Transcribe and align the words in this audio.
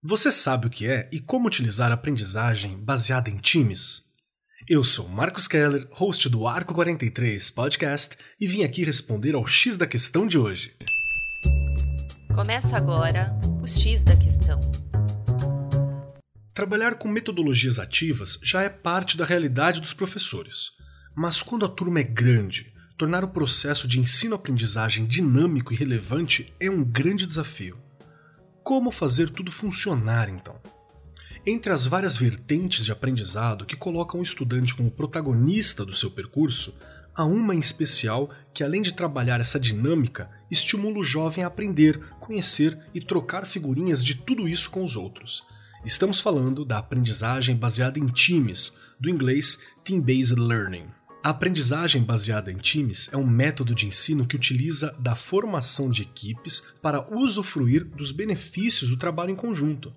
Você 0.00 0.30
sabe 0.30 0.68
o 0.68 0.70
que 0.70 0.86
é 0.86 1.08
e 1.10 1.18
como 1.18 1.48
utilizar 1.48 1.90
a 1.90 1.94
aprendizagem 1.94 2.78
baseada 2.78 3.28
em 3.28 3.36
times? 3.36 4.04
Eu 4.68 4.84
sou 4.84 5.08
Marcos 5.08 5.48
Keller, 5.48 5.88
host 5.90 6.28
do 6.28 6.46
Arco 6.46 6.72
43 6.72 7.50
Podcast, 7.50 8.16
e 8.40 8.46
vim 8.46 8.62
aqui 8.62 8.84
responder 8.84 9.34
ao 9.34 9.44
X 9.44 9.76
da 9.76 9.88
questão 9.88 10.28
de 10.28 10.38
hoje. 10.38 10.72
Começa 12.32 12.76
agora 12.76 13.36
o 13.60 13.66
X 13.66 14.04
da 14.04 14.14
questão. 14.14 14.60
Trabalhar 16.54 16.94
com 16.94 17.08
metodologias 17.08 17.80
ativas 17.80 18.38
já 18.40 18.62
é 18.62 18.68
parte 18.68 19.16
da 19.16 19.24
realidade 19.24 19.80
dos 19.80 19.94
professores. 19.94 20.70
Mas 21.16 21.42
quando 21.42 21.66
a 21.66 21.68
turma 21.68 21.98
é 21.98 22.04
grande, 22.04 22.72
tornar 22.96 23.24
o 23.24 23.32
processo 23.32 23.88
de 23.88 23.98
ensino-aprendizagem 23.98 25.06
dinâmico 25.06 25.72
e 25.72 25.76
relevante 25.76 26.54
é 26.60 26.70
um 26.70 26.84
grande 26.84 27.26
desafio. 27.26 27.87
Como 28.68 28.90
fazer 28.90 29.30
tudo 29.30 29.50
funcionar 29.50 30.28
então? 30.28 30.60
Entre 31.46 31.72
as 31.72 31.86
várias 31.86 32.18
vertentes 32.18 32.84
de 32.84 32.92
aprendizado 32.92 33.64
que 33.64 33.74
colocam 33.74 34.20
o 34.20 34.22
estudante 34.22 34.74
como 34.74 34.90
protagonista 34.90 35.86
do 35.86 35.94
seu 35.94 36.10
percurso, 36.10 36.74
há 37.14 37.24
uma 37.24 37.54
em 37.54 37.60
especial 37.60 38.28
que, 38.52 38.62
além 38.62 38.82
de 38.82 38.92
trabalhar 38.92 39.40
essa 39.40 39.58
dinâmica, 39.58 40.28
estimula 40.50 40.98
o 40.98 41.02
jovem 41.02 41.44
a 41.44 41.46
aprender, 41.46 41.98
conhecer 42.20 42.78
e 42.92 43.00
trocar 43.00 43.46
figurinhas 43.46 44.04
de 44.04 44.14
tudo 44.14 44.46
isso 44.46 44.68
com 44.68 44.84
os 44.84 44.96
outros. 44.96 45.42
Estamos 45.82 46.20
falando 46.20 46.62
da 46.62 46.76
aprendizagem 46.76 47.56
baseada 47.56 47.98
em 47.98 48.08
times, 48.08 48.76
do 49.00 49.08
inglês 49.08 49.58
Team-Based 49.82 50.38
Learning. 50.38 50.97
A 51.20 51.30
aprendizagem 51.30 52.02
baseada 52.02 52.52
em 52.52 52.56
times 52.56 53.08
é 53.12 53.16
um 53.16 53.26
método 53.26 53.74
de 53.74 53.86
ensino 53.86 54.24
que 54.24 54.36
utiliza 54.36 54.94
da 55.00 55.16
formação 55.16 55.90
de 55.90 56.02
equipes 56.02 56.62
para 56.80 57.12
usufruir 57.12 57.84
dos 57.84 58.12
benefícios 58.12 58.88
do 58.88 58.96
trabalho 58.96 59.32
em 59.32 59.36
conjunto. 59.36 59.92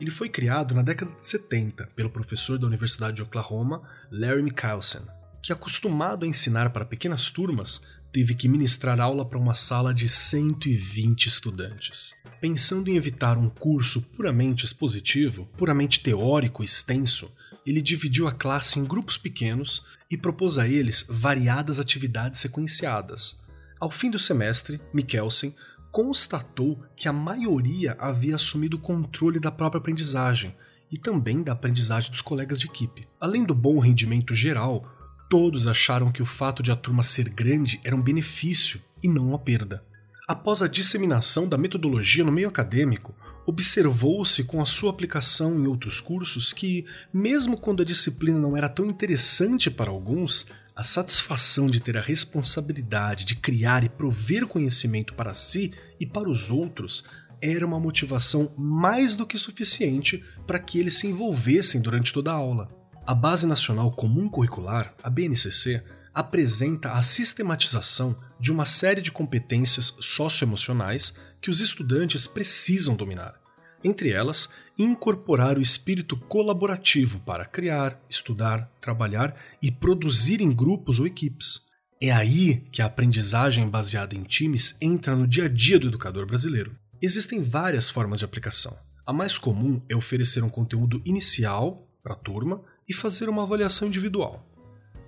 Ele 0.00 0.10
foi 0.10 0.28
criado 0.28 0.74
na 0.74 0.82
década 0.82 1.12
de 1.12 1.26
70 1.26 1.90
pelo 1.94 2.10
professor 2.10 2.58
da 2.58 2.66
Universidade 2.66 3.16
de 3.16 3.22
Oklahoma, 3.22 3.82
Larry 4.10 4.42
Michelson, 4.42 5.06
que, 5.40 5.52
acostumado 5.52 6.24
a 6.24 6.28
ensinar 6.28 6.70
para 6.70 6.84
pequenas 6.84 7.30
turmas, 7.30 7.80
teve 8.12 8.34
que 8.34 8.48
ministrar 8.48 9.00
aula 9.00 9.24
para 9.24 9.38
uma 9.38 9.54
sala 9.54 9.94
de 9.94 10.08
120 10.08 11.26
estudantes. 11.26 12.14
Pensando 12.40 12.88
em 12.88 12.96
evitar 12.96 13.38
um 13.38 13.48
curso 13.48 14.02
puramente 14.02 14.64
expositivo, 14.64 15.46
puramente 15.56 16.00
teórico 16.00 16.62
e 16.62 16.66
extenso, 16.66 17.30
ele 17.68 17.82
dividiu 17.82 18.26
a 18.26 18.32
classe 18.32 18.78
em 18.78 18.84
grupos 18.84 19.18
pequenos 19.18 19.84
e 20.10 20.16
propôs 20.16 20.58
a 20.58 20.66
eles 20.66 21.04
variadas 21.06 21.78
atividades 21.78 22.40
sequenciadas. 22.40 23.36
Ao 23.78 23.90
fim 23.90 24.10
do 24.10 24.18
semestre, 24.18 24.80
Mikkelsen 24.92 25.54
constatou 25.92 26.82
que 26.96 27.08
a 27.08 27.12
maioria 27.12 27.94
havia 27.98 28.36
assumido 28.36 28.78
o 28.78 28.80
controle 28.80 29.38
da 29.38 29.50
própria 29.50 29.80
aprendizagem 29.80 30.56
e 30.90 30.96
também 30.96 31.42
da 31.42 31.52
aprendizagem 31.52 32.10
dos 32.10 32.22
colegas 32.22 32.58
de 32.58 32.66
equipe. 32.66 33.06
Além 33.20 33.44
do 33.44 33.54
bom 33.54 33.78
rendimento 33.78 34.32
geral, 34.32 34.90
todos 35.28 35.66
acharam 35.66 36.10
que 36.10 36.22
o 36.22 36.26
fato 36.26 36.62
de 36.62 36.72
a 36.72 36.76
turma 36.76 37.02
ser 37.02 37.28
grande 37.28 37.78
era 37.84 37.94
um 37.94 38.02
benefício 38.02 38.80
e 39.02 39.08
não 39.08 39.28
uma 39.28 39.38
perda. 39.38 39.84
Após 40.26 40.62
a 40.62 40.68
disseminação 40.68 41.46
da 41.46 41.58
metodologia 41.58 42.24
no 42.24 42.32
meio 42.32 42.48
acadêmico, 42.48 43.14
observou-se 43.48 44.44
com 44.44 44.60
a 44.60 44.66
sua 44.66 44.90
aplicação 44.90 45.58
em 45.58 45.66
outros 45.66 46.02
cursos 46.02 46.52
que, 46.52 46.84
mesmo 47.10 47.56
quando 47.56 47.80
a 47.80 47.84
disciplina 47.84 48.38
não 48.38 48.54
era 48.54 48.68
tão 48.68 48.84
interessante 48.84 49.70
para 49.70 49.88
alguns, 49.88 50.44
a 50.76 50.82
satisfação 50.82 51.66
de 51.66 51.80
ter 51.80 51.96
a 51.96 52.02
responsabilidade 52.02 53.24
de 53.24 53.34
criar 53.34 53.82
e 53.84 53.88
prover 53.88 54.46
conhecimento 54.46 55.14
para 55.14 55.32
si 55.32 55.72
e 55.98 56.04
para 56.04 56.28
os 56.28 56.50
outros 56.50 57.04
era 57.40 57.64
uma 57.64 57.80
motivação 57.80 58.52
mais 58.54 59.16
do 59.16 59.26
que 59.26 59.38
suficiente 59.38 60.22
para 60.46 60.58
que 60.58 60.78
eles 60.78 60.98
se 60.98 61.06
envolvessem 61.06 61.80
durante 61.80 62.12
toda 62.12 62.30
a 62.30 62.34
aula. 62.34 62.68
A 63.06 63.14
Base 63.14 63.46
Nacional 63.46 63.90
Comum 63.92 64.28
Curricular, 64.28 64.92
a 65.02 65.08
BNCC, 65.08 65.82
apresenta 66.12 66.92
a 66.92 67.02
sistematização 67.02 68.14
de 68.38 68.52
uma 68.52 68.66
série 68.66 69.00
de 69.00 69.10
competências 69.10 69.94
socioemocionais 70.00 71.14
que 71.40 71.48
os 71.48 71.60
estudantes 71.60 72.26
precisam 72.26 72.94
dominar. 72.94 73.37
Entre 73.82 74.10
elas, 74.10 74.48
incorporar 74.78 75.58
o 75.58 75.62
espírito 75.62 76.16
colaborativo 76.16 77.20
para 77.20 77.44
criar, 77.44 78.00
estudar, 78.08 78.70
trabalhar 78.80 79.36
e 79.62 79.70
produzir 79.70 80.40
em 80.40 80.52
grupos 80.52 80.98
ou 80.98 81.06
equipes. 81.06 81.60
É 82.00 82.12
aí 82.12 82.62
que 82.70 82.80
a 82.80 82.86
aprendizagem 82.86 83.68
baseada 83.68 84.14
em 84.14 84.22
times 84.22 84.76
entra 84.80 85.16
no 85.16 85.26
dia 85.26 85.44
a 85.44 85.48
dia 85.48 85.78
do 85.78 85.88
educador 85.88 86.26
brasileiro. 86.26 86.76
Existem 87.02 87.42
várias 87.42 87.90
formas 87.90 88.20
de 88.20 88.24
aplicação. 88.24 88.76
A 89.06 89.12
mais 89.12 89.38
comum 89.38 89.80
é 89.88 89.96
oferecer 89.96 90.44
um 90.44 90.48
conteúdo 90.48 91.00
inicial 91.04 91.88
para 92.02 92.14
a 92.14 92.18
turma 92.18 92.62
e 92.88 92.94
fazer 92.94 93.28
uma 93.28 93.42
avaliação 93.42 93.88
individual. 93.88 94.46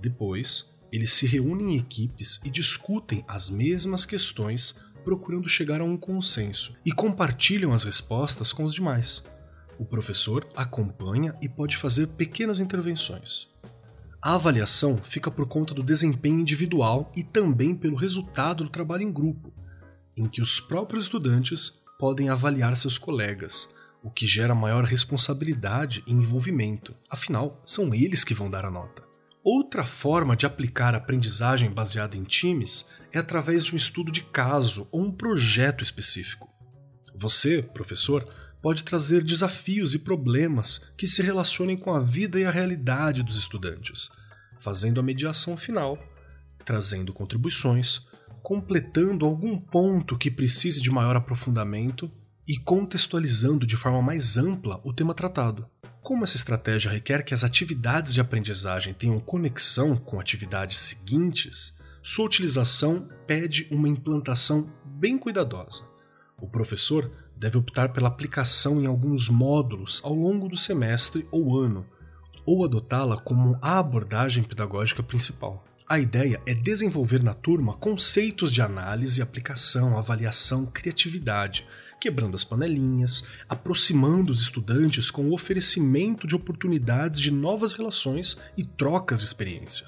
Depois, 0.00 0.68
eles 0.90 1.12
se 1.12 1.26
reúnem 1.26 1.74
em 1.74 1.78
equipes 1.78 2.40
e 2.44 2.50
discutem 2.50 3.24
as 3.26 3.48
mesmas 3.48 4.04
questões, 4.04 4.74
procurando 5.04 5.48
chegar 5.48 5.80
a 5.80 5.84
um 5.84 5.96
consenso, 5.96 6.74
e 6.84 6.92
compartilham 6.92 7.72
as 7.72 7.84
respostas 7.84 8.52
com 8.52 8.64
os 8.64 8.74
demais. 8.74 9.22
O 9.78 9.84
professor 9.84 10.46
acompanha 10.54 11.34
e 11.40 11.48
pode 11.48 11.76
fazer 11.76 12.06
pequenas 12.08 12.60
intervenções. 12.60 13.48
A 14.20 14.34
avaliação 14.34 14.96
fica 14.96 15.30
por 15.30 15.46
conta 15.46 15.74
do 15.74 15.82
desempenho 15.82 16.38
individual 16.38 17.10
e 17.16 17.24
também 17.24 17.74
pelo 17.74 17.96
resultado 17.96 18.62
do 18.62 18.70
trabalho 18.70 19.02
em 19.02 19.12
grupo, 19.12 19.52
em 20.16 20.26
que 20.26 20.40
os 20.40 20.60
próprios 20.60 21.04
estudantes 21.04 21.72
podem 21.98 22.28
avaliar 22.28 22.76
seus 22.76 22.96
colegas, 22.96 23.68
o 24.02 24.10
que 24.10 24.26
gera 24.26 24.54
maior 24.54 24.84
responsabilidade 24.84 26.02
e 26.06 26.12
envolvimento, 26.12 26.94
afinal, 27.08 27.62
são 27.64 27.94
eles 27.94 28.24
que 28.24 28.34
vão 28.34 28.50
dar 28.50 28.64
a 28.64 28.70
nota. 28.70 29.11
Outra 29.44 29.84
forma 29.84 30.36
de 30.36 30.46
aplicar 30.46 30.94
a 30.94 30.98
aprendizagem 30.98 31.68
baseada 31.68 32.16
em 32.16 32.22
times 32.22 32.86
é 33.12 33.18
através 33.18 33.64
de 33.64 33.74
um 33.74 33.76
estudo 33.76 34.12
de 34.12 34.22
caso 34.22 34.86
ou 34.92 35.02
um 35.02 35.10
projeto 35.10 35.82
específico. 35.82 36.48
Você, 37.12 37.60
professor, 37.60 38.24
pode 38.62 38.84
trazer 38.84 39.24
desafios 39.24 39.94
e 39.94 39.98
problemas 39.98 40.80
que 40.96 41.08
se 41.08 41.20
relacionem 41.22 41.76
com 41.76 41.92
a 41.92 41.98
vida 41.98 42.38
e 42.38 42.44
a 42.44 42.52
realidade 42.52 43.24
dos 43.24 43.36
estudantes, 43.36 44.08
fazendo 44.60 45.00
a 45.00 45.02
mediação 45.02 45.56
final, 45.56 45.98
trazendo 46.64 47.12
contribuições, 47.12 48.06
completando 48.44 49.26
algum 49.26 49.58
ponto 49.58 50.16
que 50.16 50.30
precise 50.30 50.80
de 50.80 50.90
maior 50.90 51.16
aprofundamento 51.16 52.08
e 52.46 52.56
contextualizando 52.56 53.66
de 53.66 53.76
forma 53.76 54.00
mais 54.00 54.36
ampla 54.38 54.80
o 54.84 54.92
tema 54.92 55.14
tratado. 55.14 55.66
Como 56.02 56.24
essa 56.24 56.34
estratégia 56.34 56.90
requer 56.90 57.22
que 57.22 57.32
as 57.32 57.44
atividades 57.44 58.12
de 58.12 58.20
aprendizagem 58.20 58.92
tenham 58.92 59.20
conexão 59.20 59.96
com 59.96 60.18
atividades 60.18 60.80
seguintes, 60.80 61.72
sua 62.02 62.26
utilização 62.26 63.08
pede 63.24 63.68
uma 63.70 63.88
implantação 63.88 64.68
bem 64.84 65.16
cuidadosa. 65.16 65.84
O 66.36 66.48
professor 66.48 67.08
deve 67.36 67.56
optar 67.56 67.92
pela 67.92 68.08
aplicação 68.08 68.80
em 68.82 68.86
alguns 68.86 69.28
módulos 69.28 70.00
ao 70.02 70.12
longo 70.12 70.48
do 70.48 70.56
semestre 70.56 71.24
ou 71.30 71.56
ano, 71.56 71.86
ou 72.44 72.64
adotá-la 72.64 73.16
como 73.20 73.56
a 73.62 73.78
abordagem 73.78 74.42
pedagógica 74.42 75.04
principal. 75.04 75.64
A 75.88 76.00
ideia 76.00 76.42
é 76.44 76.52
desenvolver 76.52 77.22
na 77.22 77.34
turma 77.34 77.76
conceitos 77.76 78.50
de 78.50 78.60
análise, 78.60 79.22
aplicação, 79.22 79.96
avaliação, 79.96 80.66
criatividade, 80.66 81.64
quebrando 82.02 82.34
as 82.34 82.42
panelinhas, 82.42 83.22
aproximando 83.48 84.32
os 84.32 84.40
estudantes 84.42 85.08
com 85.08 85.28
o 85.28 85.32
oferecimento 85.32 86.26
de 86.26 86.34
oportunidades 86.34 87.20
de 87.20 87.30
novas 87.30 87.74
relações 87.74 88.36
e 88.56 88.64
trocas 88.64 89.20
de 89.20 89.26
experiência. 89.26 89.86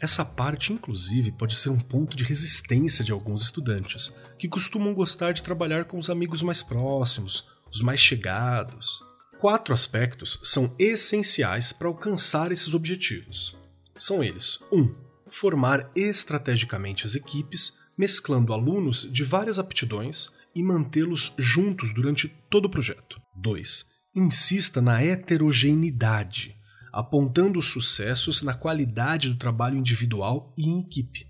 Essa 0.00 0.24
parte, 0.24 0.72
inclusive, 0.72 1.32
pode 1.32 1.56
ser 1.56 1.70
um 1.70 1.80
ponto 1.80 2.16
de 2.16 2.22
resistência 2.22 3.04
de 3.04 3.10
alguns 3.10 3.42
estudantes, 3.42 4.12
que 4.38 4.48
costumam 4.48 4.94
gostar 4.94 5.32
de 5.32 5.42
trabalhar 5.42 5.86
com 5.86 5.98
os 5.98 6.08
amigos 6.08 6.40
mais 6.40 6.62
próximos, 6.62 7.48
os 7.68 7.82
mais 7.82 7.98
chegados. 7.98 9.02
Quatro 9.40 9.74
aspectos 9.74 10.38
são 10.44 10.72
essenciais 10.78 11.72
para 11.72 11.88
alcançar 11.88 12.52
esses 12.52 12.74
objetivos. 12.74 13.56
São 13.98 14.22
eles: 14.22 14.60
1. 14.70 14.80
Um, 14.80 14.94
formar 15.30 15.90
estrategicamente 15.96 17.04
as 17.04 17.16
equipes, 17.16 17.76
mesclando 17.96 18.52
alunos 18.52 19.08
de 19.10 19.24
várias 19.24 19.58
aptidões 19.58 20.30
e 20.54 20.62
mantê-los 20.62 21.32
juntos 21.36 21.92
durante 21.92 22.28
todo 22.48 22.66
o 22.66 22.70
projeto. 22.70 23.20
2. 23.36 23.84
Insista 24.14 24.80
na 24.80 25.02
heterogeneidade, 25.02 26.56
apontando 26.92 27.58
os 27.58 27.66
sucessos 27.66 28.42
na 28.42 28.54
qualidade 28.54 29.28
do 29.28 29.36
trabalho 29.36 29.76
individual 29.76 30.52
e 30.56 30.68
em 30.68 30.80
equipe. 30.80 31.26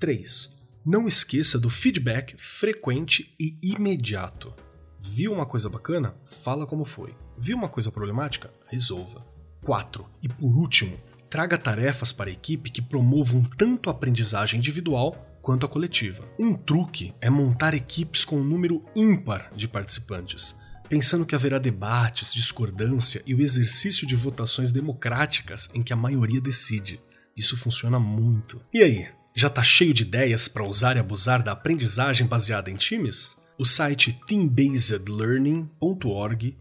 3. 0.00 0.52
Não 0.84 1.06
esqueça 1.06 1.58
do 1.58 1.70
feedback 1.70 2.36
frequente 2.36 3.34
e 3.38 3.56
imediato. 3.62 4.52
Viu 5.00 5.32
uma 5.32 5.46
coisa 5.46 5.68
bacana? 5.68 6.14
Fala 6.42 6.66
como 6.66 6.84
foi. 6.84 7.14
Viu 7.38 7.56
uma 7.56 7.68
coisa 7.68 7.90
problemática? 7.90 8.50
Resolva. 8.66 9.24
4. 9.64 10.04
E 10.22 10.28
por 10.28 10.56
último, 10.56 10.98
traga 11.30 11.56
tarefas 11.56 12.12
para 12.12 12.28
a 12.28 12.32
equipe 12.32 12.70
que 12.70 12.82
promovam 12.82 13.42
tanto 13.42 13.88
a 13.88 13.92
aprendizagem 13.92 14.58
individual 14.58 15.33
quanto 15.44 15.64
a 15.66 15.68
coletiva. 15.68 16.24
Um 16.38 16.54
truque 16.54 17.12
é 17.20 17.28
montar 17.28 17.74
equipes 17.74 18.24
com 18.24 18.40
um 18.40 18.44
número 18.44 18.82
ímpar 18.96 19.50
de 19.54 19.68
participantes, 19.68 20.56
pensando 20.88 21.26
que 21.26 21.34
haverá 21.34 21.58
debates, 21.58 22.32
discordância 22.32 23.22
e 23.26 23.34
o 23.34 23.42
exercício 23.42 24.06
de 24.06 24.16
votações 24.16 24.72
democráticas 24.72 25.68
em 25.74 25.82
que 25.82 25.92
a 25.92 25.96
maioria 25.96 26.40
decide. 26.40 26.98
Isso 27.36 27.58
funciona 27.58 27.98
muito. 27.98 28.58
E 28.72 28.82
aí, 28.82 29.06
já 29.36 29.50
tá 29.50 29.62
cheio 29.62 29.92
de 29.92 30.02
ideias 30.02 30.48
para 30.48 30.64
usar 30.64 30.96
e 30.96 31.00
abusar 31.00 31.42
da 31.42 31.52
aprendizagem 31.52 32.26
baseada 32.26 32.70
em 32.70 32.76
times? 32.76 33.36
O 33.58 33.66
site 33.66 34.18
teambasedlearning.org, 34.26 36.56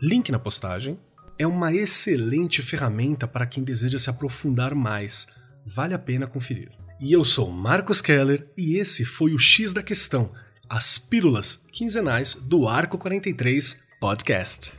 link 0.00 0.32
na 0.32 0.38
postagem, 0.38 0.98
é 1.38 1.46
uma 1.46 1.74
excelente 1.74 2.62
ferramenta 2.62 3.28
para 3.28 3.46
quem 3.46 3.62
deseja 3.62 3.98
se 3.98 4.08
aprofundar 4.08 4.74
mais. 4.74 5.26
Vale 5.66 5.92
a 5.92 5.98
pena 5.98 6.26
conferir. 6.26 6.70
E 7.02 7.12
eu 7.12 7.24
sou 7.24 7.50
Marcos 7.50 8.00
Keller 8.00 8.46
e 8.56 8.78
esse 8.78 9.04
foi 9.04 9.34
o 9.34 9.38
X 9.38 9.72
da 9.72 9.82
Questão, 9.82 10.30
as 10.68 10.98
pílulas 10.98 11.56
quinzenais 11.72 12.36
do 12.36 12.68
Arco 12.68 12.96
43 12.96 13.82
Podcast. 13.98 14.72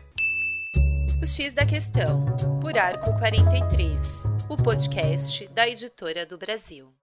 O 1.22 1.28
X 1.28 1.54
da 1.54 1.66
Questão, 1.66 2.24
por 2.62 2.78
Arco 2.78 3.12
43, 3.20 4.24
o 4.48 4.56
podcast 4.56 5.46
da 5.50 5.68
editora 5.68 6.26
do 6.26 6.38
Brasil. 6.38 6.94